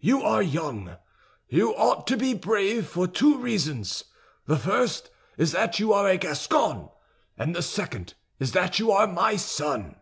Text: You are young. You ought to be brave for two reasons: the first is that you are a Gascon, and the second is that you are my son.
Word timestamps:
You 0.00 0.22
are 0.22 0.42
young. 0.42 0.98
You 1.48 1.74
ought 1.74 2.06
to 2.08 2.18
be 2.18 2.34
brave 2.34 2.86
for 2.86 3.06
two 3.06 3.38
reasons: 3.38 4.04
the 4.44 4.58
first 4.58 5.08
is 5.38 5.52
that 5.52 5.78
you 5.78 5.94
are 5.94 6.06
a 6.06 6.18
Gascon, 6.18 6.90
and 7.38 7.56
the 7.56 7.62
second 7.62 8.12
is 8.38 8.52
that 8.52 8.78
you 8.78 8.90
are 8.92 9.06
my 9.06 9.36
son. 9.36 9.96